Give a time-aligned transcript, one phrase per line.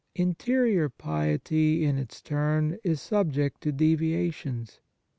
[0.15, 4.79] Interior piety, in its turn, is subject to deviations.